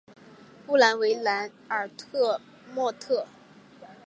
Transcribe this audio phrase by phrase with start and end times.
[0.65, 2.39] 布兰维莱尔拉
[2.73, 3.27] 莫特。